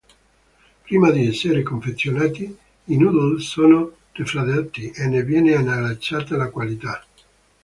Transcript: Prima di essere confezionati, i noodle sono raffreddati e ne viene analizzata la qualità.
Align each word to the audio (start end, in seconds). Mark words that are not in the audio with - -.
Prima 0.83 1.11
di 1.11 1.27
essere 1.27 1.61
confezionati, 1.61 2.57
i 2.85 2.97
noodle 2.97 3.39
sono 3.39 3.97
raffreddati 4.13 4.89
e 4.89 5.05
ne 5.07 5.21
viene 5.23 5.53
analizzata 5.53 6.35
la 6.35 6.49
qualità. 6.49 7.05